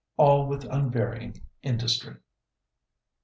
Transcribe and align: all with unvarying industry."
all 0.17 0.47
with 0.47 0.63
unvarying 0.63 1.39
industry." 1.61 2.15